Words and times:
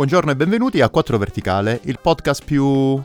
Buongiorno 0.00 0.30
e 0.30 0.34
benvenuti 0.36 0.80
a 0.80 0.88
4 0.88 1.18
Verticale, 1.18 1.78
il 1.82 1.98
podcast 2.00 2.42
più... 2.42 2.98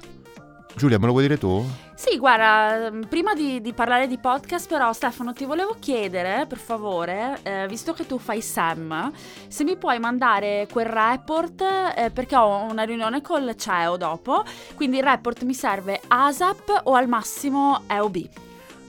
Giulia, 0.78 0.98
me 0.98 1.06
lo 1.06 1.12
vuoi 1.12 1.24
dire 1.24 1.38
tu? 1.38 1.62
Sì, 1.94 2.18
guarda, 2.18 2.90
mm, 2.90 3.02
prima 3.10 3.34
di, 3.34 3.60
di 3.60 3.74
parlare 3.74 4.08
di 4.08 4.18
podcast, 4.18 4.70
però, 4.70 4.94
Stefano, 4.94 5.34
ti 5.34 5.44
volevo 5.44 5.76
chiedere, 5.78 6.46
per 6.48 6.58
favore, 6.58 7.38
eh, 7.44 7.68
visto 7.68 7.92
che 7.92 8.06
tu 8.06 8.18
fai 8.18 8.40
Sam, 8.40 9.12
se 9.50 9.66
mi 9.66 9.76
puoi 9.76 10.00
mandare 10.00 10.70
quel 10.72 10.86
report, 10.86 11.66
eh, 11.98 12.12
perché 12.12 12.38
ho 12.38 12.64
una 12.72 12.84
riunione 12.84 13.22
col 13.22 13.54
CEO 13.58 13.98
dopo, 13.98 14.46
quindi 14.76 14.96
il 14.96 15.04
report 15.04 15.44
mi 15.44 15.54
serve 15.54 16.00
ASAP 16.08 16.84
o 16.84 16.94
al 16.94 17.10
massimo 17.10 17.82
EOB. 17.88 18.30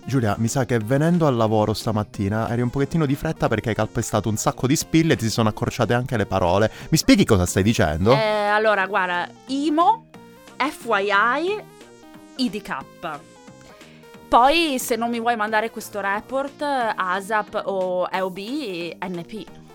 Giulia, 0.07 0.37
mi 0.39 0.47
sa 0.47 0.65
che 0.65 0.79
venendo 0.79 1.27
al 1.27 1.35
lavoro 1.35 1.75
stamattina 1.75 2.49
eri 2.49 2.61
un 2.61 2.71
pochettino 2.71 3.07
di 3.07 3.17
fretta 3.17 3.49
perché 3.49 3.71
hai 3.71 3.75
calpestato 3.75 4.29
un 4.29 4.37
sacco 4.37 4.69
di 4.69 4.77
spille 4.77 5.15
e 5.15 5.17
ti 5.17 5.25
si 5.25 5.33
sono 5.33 5.49
accorciate 5.49 5.95
anche 5.95 6.17
le 6.17 6.27
parole. 6.27 6.71
Mi 6.91 6.97
spieghi 6.97 7.25
cosa 7.25 7.45
stai 7.45 7.65
dicendo? 7.65 8.13
Eh, 8.13 8.47
allora, 8.47 8.87
guarda, 8.87 9.29
IMO, 9.47 10.07
FYI, 10.59 11.61
IDK. 12.37 12.77
Poi, 14.29 14.79
se 14.79 14.95
non 14.95 15.11
mi 15.11 15.19
vuoi 15.19 15.35
mandare 15.35 15.71
questo 15.71 16.01
report, 16.01 16.63
ASAP 16.63 17.63
o 17.65 18.07
EOB, 18.09 18.39
NP. 19.05 19.66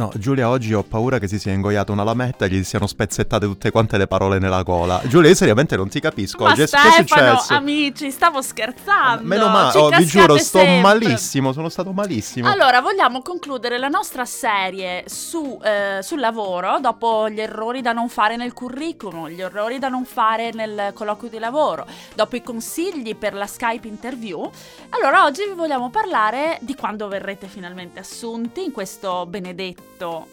No, 0.00 0.10
Giulia, 0.16 0.48
oggi 0.48 0.72
ho 0.72 0.82
paura 0.82 1.18
che 1.18 1.28
si 1.28 1.38
sia 1.38 1.52
ingoiata 1.52 1.92
una 1.92 2.04
lametta 2.04 2.46
e 2.46 2.48
gli 2.48 2.64
siano 2.64 2.86
spezzettate 2.86 3.44
tutte 3.44 3.70
quante 3.70 3.98
le 3.98 4.06
parole 4.06 4.38
nella 4.38 4.62
gola. 4.62 4.98
Giulia, 5.04 5.28
io 5.28 5.34
seriamente 5.34 5.76
non 5.76 5.90
ti 5.90 6.00
capisco. 6.00 6.44
Ma 6.44 6.52
oggi 6.52 6.66
Stefano, 6.66 6.88
è 6.88 6.96
successo? 7.00 7.52
amici, 7.52 8.10
stavo 8.10 8.40
scherzando. 8.40 9.26
Meno 9.26 9.48
male, 9.48 9.78
oh, 9.78 9.90
vi 9.90 10.06
giuro, 10.06 10.38
sto 10.38 10.60
sempre. 10.60 10.80
malissimo, 10.80 11.52
sono 11.52 11.68
stato 11.68 11.92
malissimo. 11.92 12.48
Allora, 12.48 12.80
vogliamo 12.80 13.20
concludere 13.20 13.76
la 13.76 13.88
nostra 13.88 14.24
serie 14.24 15.04
su, 15.06 15.60
eh, 15.62 15.98
sul 16.00 16.18
lavoro 16.18 16.78
dopo 16.80 17.28
gli 17.28 17.40
errori 17.42 17.82
da 17.82 17.92
non 17.92 18.08
fare 18.08 18.36
nel 18.36 18.54
curriculum, 18.54 19.28
gli 19.28 19.42
errori 19.42 19.78
da 19.78 19.88
non 19.88 20.06
fare 20.06 20.50
nel 20.54 20.92
colloquio 20.94 21.28
di 21.28 21.38
lavoro, 21.38 21.84
dopo 22.14 22.36
i 22.36 22.42
consigli 22.42 23.14
per 23.16 23.34
la 23.34 23.46
Skype 23.46 23.86
interview. 23.86 24.50
Allora, 24.88 25.24
oggi 25.24 25.44
vi 25.46 25.52
vogliamo 25.52 25.90
parlare 25.90 26.56
di 26.62 26.74
quando 26.74 27.06
verrete 27.06 27.48
finalmente 27.48 27.98
assunti 27.98 28.64
in 28.64 28.72
questo 28.72 29.26
benedetto 29.26 29.89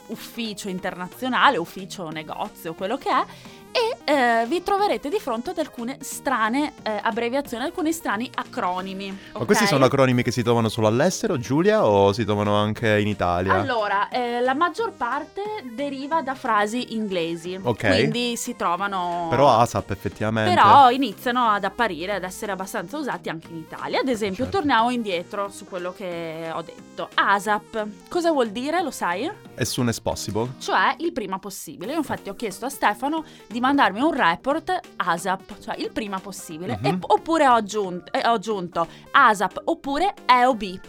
ufficio 0.07 0.69
internazionale, 0.69 1.57
ufficio 1.57 2.09
negozio, 2.09 2.73
quello 2.73 2.97
che 2.97 3.09
è. 3.09 3.25
E 3.71 3.96
eh, 4.07 4.45
vi 4.47 4.63
troverete 4.63 5.09
di 5.09 5.19
fronte 5.19 5.49
ad 5.49 5.57
alcune 5.57 5.97
strane 5.99 6.71
eh, 6.81 6.97
abbreviazioni, 7.03 7.65
alcuni 7.65 7.91
strani 7.91 8.31
acronimi. 8.33 9.17
Ma 9.33 9.43
questi 9.43 9.67
sono 9.67 9.83
acronimi 9.83 10.23
che 10.23 10.31
si 10.31 10.43
trovano 10.43 10.69
solo 10.69 10.87
all'estero, 10.87 11.37
Giulia, 11.37 11.85
o 11.85 12.13
si 12.13 12.23
trovano 12.23 12.55
anche 12.55 12.99
in 12.99 13.07
Italia? 13.07 13.53
Allora, 13.53 14.07
eh, 14.07 14.39
la 14.39 14.53
maggior 14.53 14.93
parte 14.93 15.41
deriva 15.73 16.21
da 16.21 16.35
frasi 16.35 16.95
inglesi, 16.95 17.59
Ok. 17.61 17.85
quindi 17.85 18.37
si 18.37 18.55
trovano... 18.55 19.27
Però 19.29 19.49
ASAP 19.59 19.91
effettivamente. 19.91 20.53
Però 20.53 20.89
iniziano 20.89 21.49
ad 21.49 21.65
apparire, 21.65 22.13
ad 22.15 22.23
essere 22.23 22.53
abbastanza 22.53 22.97
usati 22.97 23.27
anche 23.27 23.49
in 23.49 23.57
Italia. 23.57 23.99
Ad 23.99 24.07
esempio, 24.07 24.45
Certo. 24.45 24.59
torniamo 24.59 24.89
indietro 24.89 25.49
su 25.49 25.65
quello 25.65 25.91
che 25.91 26.49
ho 26.53 26.61
detto. 26.61 27.09
ASAP, 27.13 27.85
cosa 28.07 28.31
vuol 28.31 28.51
dire? 28.51 28.81
Lo 28.81 28.91
sai? 28.91 29.29
As 29.57 29.69
soon 29.69 29.89
as 29.89 29.99
possible. 29.99 30.47
Cioè 30.59 30.95
il 30.99 31.11
prima 31.11 31.39
possibile. 31.39 31.91
Io 31.91 31.97
infatti 31.97 32.29
ho 32.29 32.35
chiesto 32.35 32.65
a 32.65 32.69
Stefano 32.69 33.25
di 33.47 33.59
mandarmi 33.59 33.95
un 34.01 34.11
report 34.13 34.79
ASAP, 34.95 35.59
cioè 35.59 35.75
il 35.77 35.91
prima 35.91 36.19
possibile. 36.19 36.77
Mhm. 36.81 36.85
E- 36.85 36.97
oppure 37.01 37.47
ho 37.47 37.53
aggiunto, 37.53 38.11
eh, 38.11 38.27
ho 38.27 38.33
aggiunto 38.33 38.87
ASAP 39.11 39.61
oppure 39.65 40.13
EOB. 40.25 40.79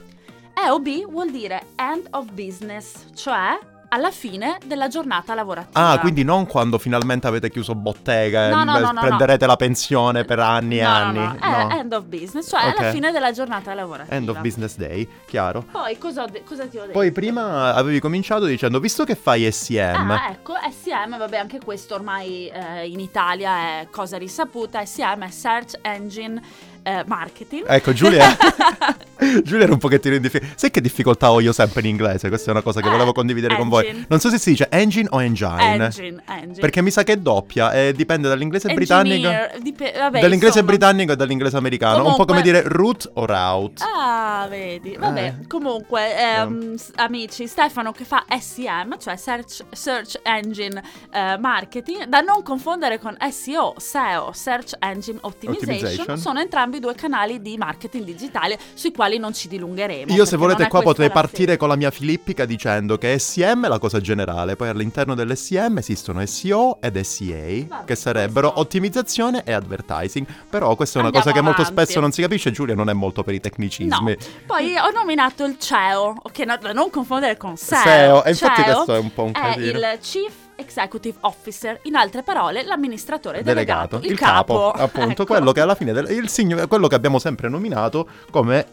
EOB 0.55 1.11
vuol 1.11 1.31
dire 1.31 1.67
end 1.77 2.07
of 2.11 2.31
business, 2.33 3.07
cioè 3.15 3.59
alla 3.91 4.11
fine 4.11 4.59
della 4.67 4.89
giornata 4.89 5.35
lavorativa. 5.35 5.91
Ah, 5.91 5.99
quindi 5.99 6.23
non 6.23 6.47
quando 6.47 6.79
finalmente 6.79 7.27
avete 7.27 7.51
chiuso 7.51 7.75
bottega 7.75 8.47
e 8.47 8.51
No, 8.51 8.65
no, 8.65 8.73
beh, 8.75 8.81
no, 8.81 8.93
no, 8.93 9.01
prenderete 9.01 9.47
la 9.47 9.57
pensione 9.57 10.25
per 10.25 10.39
anni 10.41 10.79
e 10.79 10.83
No, 10.83 10.89
no, 10.89 10.95
anni. 10.97 11.19
no, 11.19 11.69
è 11.69 11.79
end 11.79 11.93
of 11.93 12.05
business, 12.05 12.49
cioè 12.49 12.69
Ok. 12.69 12.79
alla 12.79 12.91
fine 12.91 13.11
della 13.11 13.33
giornata 13.33 13.73
lavorativa. 13.75 14.15
End 14.15 14.29
of 14.29 14.39
business 14.41 14.77
day, 14.77 15.09
chiaro. 15.27 15.63
Poi 15.71 15.97
cosa, 15.99 16.27
de- 16.27 16.43
cosa 16.45 16.67
ti 16.67 16.77
ho 16.77 16.81
detto? 16.83 16.93
Poi 16.93 17.13
prima 17.13 17.75
avevi 17.75 18.01
cominciato 18.01 18.45
dicendo, 18.45 18.79
visto 18.81 19.05
che 19.05 19.15
fai 19.15 19.51
SEM, 19.51 20.11
Ah, 20.11 20.29
ecco, 20.31 20.53
SEM, 20.83 21.17
vabbè, 21.17 21.37
anche 21.39 21.59
questo 21.65 21.95
ormai 21.95 22.49
eh, 22.49 22.87
in 22.89 23.01
Italia 23.01 23.81
è 23.81 23.89
cosa 23.91 24.19
risaputa. 24.19 24.85
SEM 24.85 25.25
è 25.25 25.31
Search 25.31 25.79
Engine 25.83 26.41
eh, 26.83 27.03
Marketing. 27.07 27.65
ecco 27.67 27.93
Giulia, 27.93 28.37
Giulia 29.43 29.65
era 29.65 29.73
un 29.73 29.79
pochettino 29.79 30.15
in 30.15 30.23
difficoltà. 30.23 30.55
Sai 30.57 30.71
che 30.71 30.81
difficoltà 30.81 31.31
ho 31.33 31.41
io 31.41 31.53
sempre 31.53 31.81
in 31.81 31.87
inglese? 31.87 32.29
Questa 32.29 32.49
è 32.49 32.51
una 32.53 32.63
cosa 32.63 32.81
che 32.81 32.89
Eh, 32.89 32.91
volevo 32.91 33.13
condividere 33.13 33.57
con 33.57 33.69
voi. 33.69 33.87
engine. 33.87 34.07
Non 34.09 34.21
so 34.21 34.29
se 34.31 34.39
si 34.39 34.51
dice 34.51 34.69
engine 34.71 35.09
o 35.11 35.21
engine. 35.21 35.57
Engine, 35.75 36.23
engine. 36.27 36.61
Perché 36.61 36.83
mi 36.83 36.91
sa 36.91 37.03
che 37.03 37.13
è 37.13 37.17
doppia 37.17 37.73
e 37.73 37.93
dipende 37.93 38.29
dall'inglese 38.29 38.73
britannico. 38.73 39.29
Engineer, 39.29 39.59
dip- 39.61 39.99
vabbè, 39.99 40.21
Dall'inglese 40.21 40.47
insomma. 40.61 40.67
britannico 40.67 41.13
e 41.13 41.17
dall'inglese 41.17 41.57
americano. 41.57 42.05
Un 42.07 42.15
po' 42.17 42.25
come 42.25 42.41
Comunque- 42.43 42.53
dire 42.53 42.63
root 42.69 43.11
o 43.15 43.27
route. 43.27 43.83
Ah, 43.97 44.47
vedi. 44.49 44.97
Vabbè, 44.99 45.35
Eh. 45.41 45.47
comunque, 45.47 46.17
ehm, 46.19 46.77
s- 46.77 46.91
amici, 46.97 47.47
Stefano 47.47 47.93
che 47.93 48.05
fa 48.05 48.25
SEM, 48.39 48.99
cioè 48.99 49.17
Search, 49.17 49.65
Search 49.71 50.21
Engine 50.23 50.83
eh, 51.13 51.37
Marketing, 51.39 52.05
da 52.05 52.21
non 52.21 52.43
confondere 52.43 52.99
con 52.99 53.17
SEO, 53.31 53.75
SEO, 53.79 54.31
Search 54.33 54.75
Engine 54.79 55.19
Optimization, 55.23 55.75
Optimization. 55.77 56.19
sono 56.19 56.41
entrambi 56.41 56.68
due 56.79 56.95
canali 56.95 57.41
di 57.41 57.57
marketing 57.57 58.05
digitale 58.05 58.59
sui 58.75 58.93
quali 58.93 59.19
non 59.19 59.33
ci 59.33 59.49
dilungheremo. 59.49 60.13
Io 60.15 60.25
se 60.27 60.37
volete 60.37 60.65
è 60.65 60.69
qua 60.69 60.83
potrei 60.83 61.11
partire 61.11 61.57
con 61.57 61.69
la 61.69 61.77
mia 61.77 61.91
filippica 61.91 62.45
dicendo 62.45 62.99
che 62.99 63.19
SEM 63.19 63.65
è 63.65 63.69
la 63.69 63.79
cosa 63.79 64.01
generale, 64.01 64.57
poi 64.57 64.69
all'interno 64.69 65.15
dell'SEM 65.15 65.79
esistono 65.79 66.25
SEO 66.27 66.79
ed 66.81 67.01
SEA, 67.01 67.65
Vabbè, 67.67 67.85
che 67.87 67.95
sarebbero 67.97 68.49
questo- 68.53 68.61
ottimizzazione 68.61 69.43
e 69.45 69.53
advertising, 69.53 70.27
però 70.51 70.75
questa 70.77 70.99
è 70.99 71.03
una 71.03 71.07
Andiamo 71.09 71.25
cosa 71.25 71.37
che 71.39 71.43
molto 71.45 71.63
avanti. 71.63 71.81
spesso 71.83 72.01
non 72.01 72.13
si 72.13 72.21
capisce, 72.21 72.51
Giulia 72.51 72.75
non 72.75 72.91
è 72.91 72.93
molto 72.93 73.23
per 73.23 73.33
i 73.35 73.41
tecnicismi. 73.41 73.89
No, 73.89 74.17
poi 74.47 74.77
ho 74.77 74.91
nominato 74.91 75.45
il 75.45 75.57
CEO, 75.59 76.15
che 76.33 76.45
no- 76.45 76.57
da 76.61 76.73
non 76.73 76.91
confondere 76.91 77.37
con 77.37 77.57
SEO. 77.57 77.79
SEO, 77.81 78.25
e 78.25 78.31
infatti 78.31 78.63
questo 78.63 78.95
è 78.95 78.99
un 78.99 79.13
po' 79.13 79.23
un 79.25 79.31
è 79.31 79.41
casino. 79.41 79.79
il 79.79 79.99
Chief 80.01 80.33
Executive 80.69 81.17
Officer, 81.23 81.81
in 81.85 81.97
altre 81.97 82.23
parole 82.23 82.63
l'amministratore 82.63 83.43
Delegato, 83.43 83.97
delegato, 83.99 84.13
il 84.13 84.19
capo, 84.19 84.71
appunto, 84.71 85.23
Ecco. 85.23 85.33
quello 85.35 85.53
che 85.53 85.61
alla 85.63 85.75
fine 85.75 85.93
del, 85.95 86.11
il 86.11 86.29
signor- 86.29 86.69
quello 86.69 86.87
che 86.89 86.95
abbiamo 86.95 87.19
sempre 87.19 87.49
nominato 87.49 88.07
come 88.31 88.67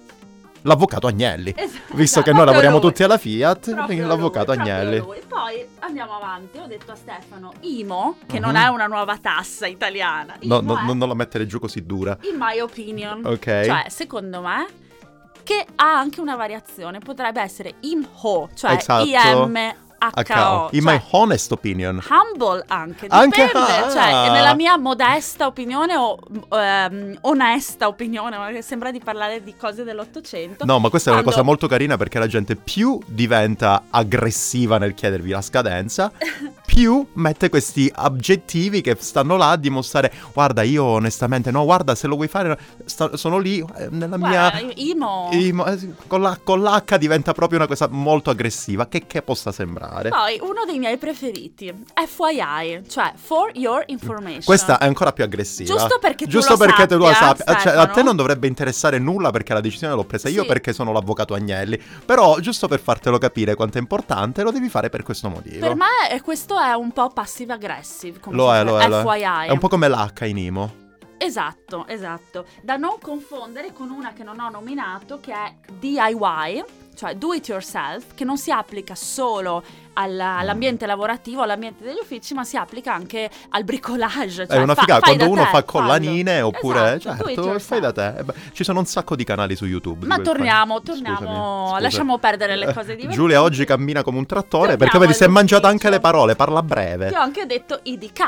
l'avvocato 0.63 1.07
Agnelli. 1.07 1.53
Esatto, 1.55 1.95
Visto 1.95 2.21
che 2.21 2.31
noi 2.33 2.43
lavoriamo 2.45 2.79
lui. 2.79 2.89
tutti 2.89 3.03
alla 3.03 3.17
Fiat, 3.17 3.71
Proprio 3.73 4.07
l'avvocato 4.07 4.53
lui, 4.53 4.61
Agnelli. 4.61 4.97
lui. 4.97 5.17
Poi 5.27 5.65
andiamo 5.79 6.15
avanti. 6.17 6.57
Ho 6.57 6.65
detto 6.67 6.91
a 6.91 6.95
Stefano, 6.95 7.53
IMO, 7.61 8.17
che 8.27 8.39
Mhm. 8.39 8.45
non 8.45 8.55
è 8.57 8.67
una 8.67 8.87
nuova 8.87 9.17
tassa 9.17 9.65
italiana. 9.67 10.35
No, 10.41 10.57
IMO 10.59 10.73
no, 10.73 10.79
è, 10.79 10.83
no, 10.85 10.93
non 10.93 11.07
la 11.07 11.13
mettere 11.15 11.45
giù 11.47 11.59
così 11.59 11.85
dura. 11.85 12.17
in 12.23 12.35
my 12.37 12.59
opinion, 12.59 13.21
Ok. 13.25 13.45
cioè 13.45 13.85
secondo 13.87 14.41
me, 14.41 14.65
che 15.43 15.63
ha 15.75 15.97
anche 15.99 16.19
una 16.19 16.35
variazione. 16.35 16.97
Potrebbe 16.99 17.39
essere 17.41 17.75
IMHO, 17.81 18.49
cioè 18.55 18.71
Esatto. 18.71 19.05
IMHO. 19.05 19.83
HO. 20.13 20.69
In 20.71 20.81
cioè 20.81 20.93
my 20.93 21.01
honest 21.11 21.51
opinion. 21.51 22.01
Humble 22.09 22.63
anche, 22.67 23.07
Anche- 23.09 23.45
dipende, 23.45 23.77
ah. 23.77 23.89
cioè 23.89 24.31
nella 24.31 24.53
mia 24.55 24.77
modesta 24.77 25.45
opinione 25.45 25.95
o 25.95 26.17
ehm, 26.51 27.17
onesta 27.21 27.87
opinione, 27.87 28.61
sembra 28.61 28.91
di 28.91 28.99
parlare 28.99 29.43
di 29.43 29.55
cose 29.55 29.83
dell'Ottocento. 29.83 30.65
No, 30.65 30.79
ma 30.79 30.89
questa 30.89 31.09
è 31.09 31.13
una 31.13 31.21
Quando- 31.21 31.41
cosa 31.41 31.43
molto 31.43 31.67
carina 31.67 31.97
perché 31.97 32.19
la 32.19 32.27
gente 32.27 32.55
più 32.55 32.99
diventa 33.05 33.83
aggressiva 33.89 34.77
nel 34.77 34.93
chiedervi 34.93 35.29
la 35.29 35.41
scadenza, 35.41 36.11
più 36.75 37.07
mette 37.13 37.47
questi 37.47 37.89
aggettivi 37.95 38.81
che 38.81 38.97
stanno 38.99 39.37
là 39.37 39.51
a 39.51 39.55
dimostrare 39.55 40.11
guarda, 40.33 40.61
io 40.61 40.83
onestamente 40.83 41.49
no, 41.49 41.63
guarda, 41.63 41.95
se 41.95 42.05
lo 42.07 42.15
vuoi 42.15 42.27
fare 42.27 42.59
sta- 42.83 43.15
sono 43.15 43.37
lì 43.37 43.59
eh, 43.77 43.87
nella 43.91 44.17
Guarda, 44.17 44.59
mia 44.61 44.73
IMO. 44.75 45.29
Imo- 45.31 45.65
eh, 45.67 45.93
con, 46.07 46.19
la- 46.21 46.37
con 46.43 46.61
l'H 46.61 46.97
diventa 46.97 47.31
proprio 47.31 47.59
una 47.59 47.67
cosa 47.67 47.87
molto 47.89 48.29
aggressiva, 48.29 48.87
che, 48.87 49.05
che 49.07 49.21
possa 49.21 49.53
sembrare. 49.53 50.09
Poi 50.09 50.37
uno 50.41 50.65
dei 50.65 50.77
miei 50.77 50.97
preferiti, 50.97 51.73
FYI, 51.93 52.81
cioè 52.89 53.13
For 53.15 53.51
Your 53.53 53.83
Information. 53.87 54.43
Questa 54.43 54.77
è 54.77 54.85
ancora 54.85 55.13
più 55.13 55.23
aggressiva. 55.23 55.73
Giusto 55.73 55.97
perché 56.01 56.27
Giusto 56.27 56.51
lo 56.53 56.57
perché 56.57 56.87
tu 56.87 56.97
lo 56.97 57.05
sappia, 57.13 57.45
sappia. 57.45 57.57
Cioè, 57.57 57.73
a 57.77 57.87
te 57.87 58.03
non 58.03 58.17
dovrebbe 58.17 58.47
interessare 58.47 58.99
nulla 58.99 59.31
perché 59.31 59.53
la 59.53 59.61
decisione 59.61 59.93
l'ho 59.93 60.03
presa 60.03 60.27
io 60.27 60.41
Sì. 60.41 60.47
perché 60.49 60.73
sono 60.73 60.91
l'avvocato 60.91 61.33
Agnelli. 61.35 61.81
Però, 62.03 62.37
giusto 62.39 62.67
per 62.67 62.81
fartelo 62.81 63.17
capire 63.17 63.55
quanto 63.55 63.77
è 63.77 63.79
importante, 63.79 64.43
lo 64.43 64.51
devi 64.51 64.67
fare 64.67 64.89
per 64.89 65.03
questo 65.03 65.29
motivo. 65.29 65.59
Per 65.59 65.75
me 65.75 66.19
questo 66.21 66.59
è 66.59 66.64
un 66.73 66.91
po' 66.91 67.09
passive 67.09 67.53
aggressive, 67.53 68.19
come 68.19 68.35
lo 68.35 68.53
è, 68.53 68.63
lo 68.63 68.79
è, 68.79 68.87
lo 68.87 68.99
è. 68.99 69.03
FYI. 69.03 69.47
È 69.47 69.51
un 69.51 69.59
po' 69.59 69.67
come 69.67 69.87
l'H 69.87 70.25
in 70.25 70.37
Imo. 70.37 70.83
Esatto, 71.17 71.87
esatto. 71.87 72.45
Da 72.61 72.75
non 72.75 72.97
confondere 73.01 73.71
con 73.73 73.89
una 73.89 74.13
che 74.13 74.23
non 74.23 74.39
ho 74.39 74.49
nominato 74.49 75.19
che 75.19 75.33
è 75.33 75.55
DIY, 75.71 76.63
cioè 76.95 77.15
do 77.15 77.33
it 77.33 77.47
yourself, 77.47 78.13
che 78.13 78.23
non 78.23 78.37
si 78.37 78.51
applica 78.51 78.95
solo 78.95 79.63
alla- 79.95 80.37
all'ambiente 80.37 80.85
lavorativo, 80.85 81.41
all'ambiente 81.41 81.83
degli 81.83 81.97
uffici, 82.01 82.33
ma 82.33 82.43
si 82.43 82.55
applica 82.57 82.93
anche 82.93 83.29
al 83.49 83.63
bricolage. 83.63 84.47
Cioè 84.47 84.57
è 84.57 84.61
una 84.61 84.75
figata 84.75 85.01
quando 85.07 85.25
uno 85.29 85.35
te, 85.43 85.47
fa 85.47 85.51
fallo. 85.51 85.65
collanine 85.65 86.41
oppure 86.41 86.95
Esatto, 86.95 87.25
certo, 87.25 87.59
fai 87.59 87.79
da 87.79 87.91
te. 87.91 88.13
Eh 88.19 88.23
beh, 88.23 88.33
ci 88.53 88.63
sono 88.63 88.79
un 88.79 88.85
sacco 88.85 89.15
di 89.15 89.23
canali 89.23 89.55
su 89.55 89.65
YouTube. 89.65 90.05
Ma 90.05 90.19
torniamo, 90.19 90.79
Scusami, 90.79 91.01
torniamo, 91.03 91.65
scusa. 91.67 91.79
lasciamo 91.81 92.17
perdere 92.17 92.55
le 92.55 92.65
Eh, 92.67 92.73
cose 92.73 92.85
divertenti. 92.87 93.15
Giulia 93.15 93.41
oggi 93.41 93.65
cammina 93.65 94.03
come 94.03 94.17
un 94.17 94.25
trattore 94.25 94.69
Torniamo 94.75 94.77
perché 94.77 94.97
vedi 94.99 95.13
si 95.13 95.23
è 95.23 95.27
mangiata 95.27 95.67
anche 95.67 95.89
le 95.89 95.99
parole, 95.99 96.35
parla 96.35 96.61
breve. 96.61 97.09
Io 97.09 97.17
ho 97.17 97.21
anche 97.21 97.45
detto 97.45 97.79
IDK. 97.83 98.19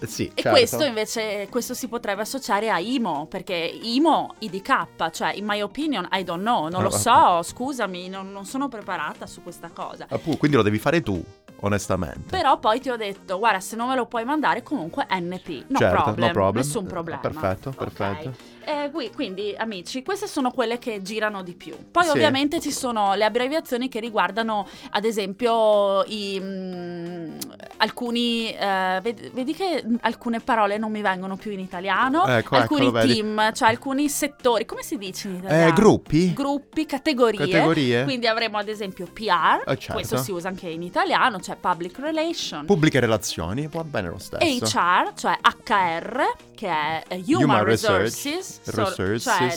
Eh, 0.00 0.06
Sì, 0.06 0.26
E 0.34 0.42
certo. 0.42 0.50
questo 0.58 0.84
invece 0.84 1.46
questo 1.50 1.74
si 1.74 1.88
potrebbe 1.88 2.22
associare 2.22 2.70
a 2.70 2.78
IMO, 2.78 3.26
perché 3.28 3.54
IMO, 3.54 4.34
IDK, 4.38 5.10
cioè 5.10 5.32
in 5.34 5.44
my 5.46 5.60
opinion, 5.60 6.06
I 6.12 6.24
don't 6.24 6.40
know, 6.42 6.68
non 6.68 6.82
lo 6.82 6.88
Ah, 6.88 6.90
so, 6.90 7.42
scusami, 7.42 8.08
non, 8.08 8.30
non 8.32 8.44
sono 8.46 8.68
preparata 8.68 9.26
su 9.26 9.42
questa 9.42 9.70
cosa. 9.72 10.06
Appunto, 10.08 10.38
quindi 10.38 10.56
lo 10.56 10.62
devi 10.62 10.78
fare 10.78 10.97
tu, 11.02 11.22
onestamente. 11.60 12.30
Però 12.30 12.58
poi 12.58 12.80
ti 12.80 12.88
ho 12.90 12.96
detto, 12.96 13.38
guarda, 13.38 13.60
se 13.60 13.76
non 13.76 13.88
me 13.88 13.96
lo 13.96 14.06
puoi 14.06 14.24
mandare 14.24 14.62
comunque 14.62 15.06
NP, 15.10 15.64
no, 15.68 15.78
certo, 15.78 16.02
problem, 16.02 16.26
no 16.26 16.32
problem. 16.32 16.64
nessun 16.64 16.84
Eh, 16.84 16.88
problema. 16.88 17.20
Perfetto, 17.20 17.68
Ok. 17.70 17.76
perfetto. 17.76 18.32
Eh, 18.64 18.90
qui- 18.92 19.10
quindi, 19.14 19.54
amici, 19.56 20.02
queste 20.02 20.26
sono 20.26 20.50
quelle 20.50 20.78
che 20.78 21.00
girano 21.00 21.42
di 21.42 21.54
più. 21.54 21.74
Poi, 21.90 22.04
Sì. 22.04 22.10
ovviamente, 22.10 22.60
ci 22.60 22.70
sono 22.70 23.14
le 23.14 23.24
abbreviazioni 23.24 23.88
che 23.88 23.98
riguardano, 23.98 24.66
ad 24.90 25.04
esempio, 25.06 26.04
i, 26.04 26.38
mm, 26.38 26.77
alcuni. 27.78 28.52
eh, 28.54 29.00
vedi, 29.02 29.30
vedi 29.32 29.54
che 29.54 29.84
alcune 30.02 30.40
parole 30.40 30.78
non 30.78 30.90
mi 30.92 31.00
vengono 31.00 31.36
più 31.36 31.50
in 31.50 31.58
italiano. 31.60 32.26
Ecco, 32.26 32.54
alcuni 32.56 32.86
ecco, 32.86 32.90
lo 32.92 33.00
vedi. 33.00 33.14
team, 33.14 33.52
cioè 33.54 33.68
alcuni 33.70 34.08
settori. 34.08 34.64
Come 34.66 34.82
si 34.82 34.96
dice 34.98 35.28
in 35.28 35.34
italiano? 35.36 35.68
Eh, 35.70 35.72
gruppi? 35.72 36.32
Gruppi, 36.32 36.86
categorie. 36.86 37.38
Categorie? 37.46 38.04
Quindi 38.04 38.26
avremo 38.26 38.58
ad 38.58 38.68
esempio 38.68 39.06
PR, 39.12 39.62
Eh, 39.66 39.76
certo. 39.76 39.92
questo 39.94 40.16
si 40.18 40.30
usa 40.30 40.48
anche 40.48 40.68
in 40.68 40.82
italiano, 40.82 41.40
cioè 41.40 41.56
Public 41.56 41.98
Relation. 41.98 42.64
Pubbliche 42.66 43.00
relazioni, 43.00 43.66
va 43.66 43.82
bene 43.84 44.08
lo 44.08 44.18
stesso. 44.18 44.44
HR, 44.44 45.12
cioè 45.14 45.38
HR, 45.42 46.22
che 46.54 46.68
è 46.68 47.02
eh, 47.08 47.22
Human, 47.26 47.42
Human 47.44 47.64
Resources, 47.64 48.60
so- 48.62 48.72
Resources. 48.94 49.22
cioè 49.22 49.56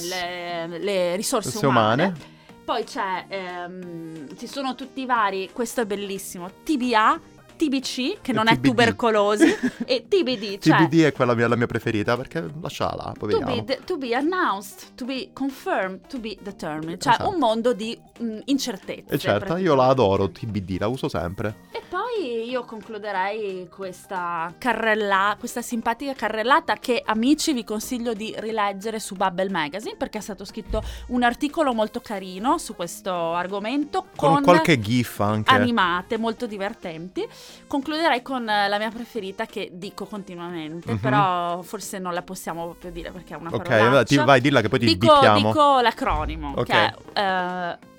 le, 0.68 0.78
le 0.80 1.16
risorse 1.16 1.48
Risorse 1.50 1.66
umane. 1.66 2.04
umane. 2.04 2.30
Poi 2.64 2.84
c'è, 2.84 3.26
ehm, 3.28 4.38
ci 4.38 4.48
sono 4.48 4.76
tutti 4.76 5.02
i 5.02 5.06
vari, 5.06 5.50
questo 5.52 5.82
è 5.82 5.86
bellissimo, 5.86 6.50
TBA, 6.64 7.20
TBC, 7.62 8.22
che 8.22 8.32
non 8.34 8.48
è 8.48 8.54
TBD. 8.56 8.66
tubercolosi, 8.68 9.56
e 9.86 10.06
TBD, 10.10 10.58
cioè 10.58 10.88
TBD 10.88 11.02
è 11.04 11.12
quella 11.12 11.36
mia, 11.36 11.48
la 11.48 11.56
mia 11.56 11.68
preferita 11.68 12.18
perché 12.18 12.44
lasciala 12.60 12.96
là, 12.96 13.14
poi 13.18 13.32
to 13.32 13.38
vediamo. 13.40 13.64
be, 13.64 13.80
to 13.86 13.98
be 13.98 14.16
announced, 14.16 14.96
to 14.96 15.06
be 15.06 15.30
confirmed, 15.34 16.00
to 16.08 16.18
be 16.18 16.36
determined, 16.42 17.00
cioè 17.00 17.14
Esatto. 17.14 17.30
un 17.30 17.38
mondo 17.38 17.74
di 17.74 17.96
mm, 18.22 18.40
incertezze. 18.46 19.14
E 19.14 19.18
certo, 19.20 19.58
io 19.58 19.76
la 19.76 19.88
adoro, 19.88 20.30
TBD, 20.32 20.78
la 20.80 20.88
uso 20.88 21.08
sempre. 21.08 21.56
E 21.72 21.82
poi 21.88 22.01
io 22.24 22.64
concluderei 22.64 23.68
questa 23.70 24.54
carrella, 24.58 25.36
questa 25.40 25.62
simpatica 25.62 26.14
carrellata 26.14 26.76
che 26.76 27.02
amici 27.06 27.54
vi 27.54 27.64
consiglio 27.64 28.14
di 28.14 28.34
rileggere 28.38 29.00
su 29.00 29.16
Bubble 29.16 29.50
Magazine 29.50 29.96
perché 29.96 30.18
è 30.18 30.22
stato 30.22 30.46
scritto 30.46 30.82
un 31.08 31.24
articolo 31.24 31.74
molto 31.74 32.00
carino 32.02 32.58
su 32.58 32.76
questo 32.76 33.34
argomento 33.34 34.06
Con, 34.16 34.34
con, 34.36 34.44
qualche 34.44 34.80
gif 34.80 35.20
anche. 35.20 35.54
animate 35.54 36.18
molto 36.18 36.46
divertenti. 36.48 37.28
Concluderei 37.68 38.22
con 38.22 38.48
eh, 38.48 38.68
la 38.68 38.78
mia 38.78 38.90
preferita 38.90 39.46
che 39.46 39.70
dico 39.74 40.06
continuamente, 40.06 40.92
Mhm. 40.94 40.98
però 41.00 41.62
forse 41.62 42.00
non 42.00 42.14
la 42.14 42.22
possiamo 42.22 42.66
proprio 42.66 42.92
dire 42.92 43.12
perché 43.12 43.34
è 43.34 43.38
una 43.38 43.50
Ok, 43.52 43.64
parolaccia. 43.68 43.90
vai, 43.92 44.06
ti- 44.06 44.18
vai, 44.18 44.42
dilla 44.42 44.62
che 44.62 44.70
poi 44.70 44.80
ti 44.80 44.86
dico, 44.86 45.14
bippiamo. 45.14 45.48
dico 45.48 45.80
l'acronimo 45.80 46.54
Ok. 46.56 46.66
che 46.66 46.94
è 47.14 47.20
eh, 47.20 47.90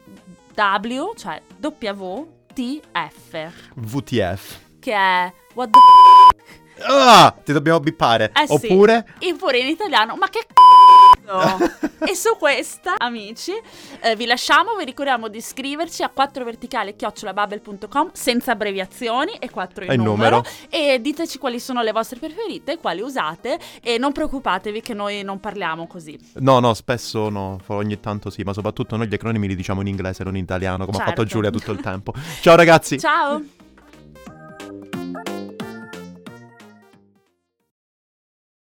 W, 0.55 1.15
cioè 1.17 1.41
WTF 2.55 3.49
VTF. 3.77 4.59
che 4.79 4.93
è 4.93 5.33
What 5.55 5.71
the 5.71 5.79
Ah, 6.85 7.35
ti 7.45 7.53
dobbiamo 7.53 7.79
bippare. 7.79 8.33
Eh 8.35 8.47
sì. 8.47 8.67
Oppure... 8.73 9.05
f- 9.21 9.37
pure 9.37 9.59
in 9.59 9.69
italiano, 9.69 10.17
ma 10.17 10.29
che 10.29 10.41
c***o? 10.47 11.59
e 12.13 12.15
su 12.15 12.37
questa, 12.39 12.97
amici, 12.99 13.53
eh, 14.03 14.15
vi 14.17 14.27
lasciamo, 14.27 14.77
vi 14.77 14.85
ricordiamo 14.85 15.29
di 15.29 15.39
iscriverci 15.39 16.03
a 16.03 16.11
4 16.11 16.45
verticale 16.45 16.95
chiocciolabubble.com 16.95 18.11
senza 18.13 18.53
abbreviazioni 18.53 19.33
e 19.39 19.49
4 19.49 19.85
in 19.85 20.03
numero. 20.03 20.37
numero. 20.37 20.43
E 20.69 21.01
diteci 21.01 21.39
quali 21.39 21.59
sono 21.59 21.81
le 21.81 21.91
vostre 21.91 22.19
preferite, 22.19 22.77
quali 22.79 23.01
usate 23.01 23.59
e 23.83 23.97
non 23.97 24.13
preoccupatevi 24.13 24.83
che 24.83 24.93
noi 24.93 25.23
non 25.23 25.41
parliamo 25.41 25.87
così. 25.87 26.19
No, 26.35 26.61
no, 26.61 26.75
spesso 26.75 27.31
no, 27.31 27.59
ogni 27.69 27.99
tanto 27.99 28.29
sì, 28.29 28.43
ma 28.43 28.53
soprattutto 28.53 28.97
noi 28.97 29.09
gli 29.09 29.15
acronimi 29.15 29.49
li 29.49 29.57
diciamo 29.57 29.81
in 29.81 29.87
inglese, 29.87 30.23
non 30.23 30.37
in 30.37 30.43
italiano, 30.43 30.85
come 30.85 30.99
ha 30.99 31.05
fatto 31.05 31.23
Certo. 31.23 31.35
Giulia 31.35 31.51
tutto 31.51 31.73
il 31.73 31.81
tempo. 31.81 32.13
Ciao 32.43 32.57
ragazzi! 32.57 32.99
Ciao! 32.99 33.62